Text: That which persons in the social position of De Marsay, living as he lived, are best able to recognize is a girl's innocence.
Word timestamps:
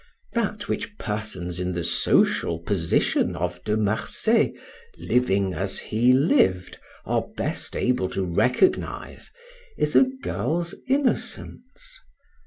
That 0.33 0.67
which 0.67 0.97
persons 0.97 1.59
in 1.59 1.73
the 1.73 1.83
social 1.83 2.57
position 2.57 3.35
of 3.35 3.63
De 3.63 3.77
Marsay, 3.77 4.51
living 4.97 5.53
as 5.53 5.77
he 5.77 6.11
lived, 6.11 6.79
are 7.05 7.27
best 7.37 7.75
able 7.75 8.09
to 8.09 8.25
recognize 8.25 9.31
is 9.77 9.95
a 9.95 10.07
girl's 10.23 10.73
innocence. 10.87 11.99